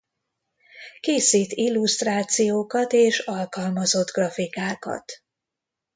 [0.99, 5.11] Készít illusztrációkat és alkalmazott grafikákat.